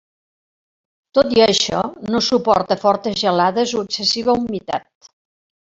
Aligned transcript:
Tot 1.17 1.35
i 1.35 1.43
això, 1.47 1.83
no 2.15 2.23
suporta 2.29 2.79
fortes 2.87 3.19
gelades 3.27 3.79
o 3.83 3.87
excessiva 3.91 4.37
humitat. 4.45 5.11